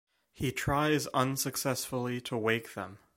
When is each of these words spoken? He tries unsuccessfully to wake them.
He 0.33 0.51
tries 0.51 1.05
unsuccessfully 1.13 2.21
to 2.21 2.35
wake 2.35 2.73
them. 2.73 2.97